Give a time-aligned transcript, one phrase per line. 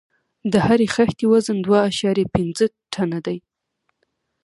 [0.51, 3.37] د هرې خښتې وزن دوه اعشاریه پنځه ټنه دی.